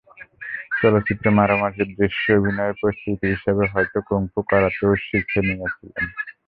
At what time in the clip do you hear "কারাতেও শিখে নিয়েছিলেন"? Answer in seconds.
4.49-6.05